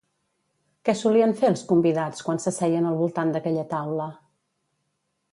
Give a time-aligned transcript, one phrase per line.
[0.87, 4.09] Què solien fer els convidats quan s'asseien al voltant d'aquella taula?